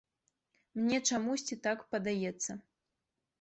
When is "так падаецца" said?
1.67-2.51